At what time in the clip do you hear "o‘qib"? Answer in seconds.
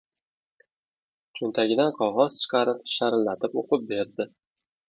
3.65-3.87